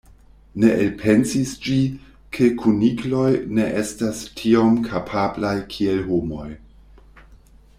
Ne 0.61 0.69
elpensis 0.83 1.51
ĝi, 1.65 1.75
ke 2.37 2.47
kunikloj 2.61 3.27
ne 3.59 3.67
estas 3.83 4.23
tiom 4.41 4.81
kapablaj 4.89 5.55
kiel 5.75 6.01
homoj. 6.09 6.49